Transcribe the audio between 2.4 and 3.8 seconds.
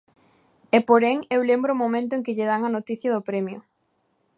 dan a noticia do premio.